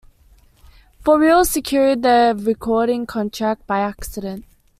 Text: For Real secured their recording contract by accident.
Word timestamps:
For 1.03 1.19
Real 1.19 1.45
secured 1.45 2.01
their 2.01 2.33
recording 2.33 3.05
contract 3.05 3.67
by 3.67 3.81
accident. 3.81 4.45